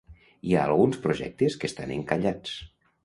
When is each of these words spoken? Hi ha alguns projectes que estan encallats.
Hi 0.51 0.53
ha 0.55 0.61
alguns 0.69 0.97
projectes 1.03 1.59
que 1.65 1.71
estan 1.73 1.93
encallats. 1.99 2.57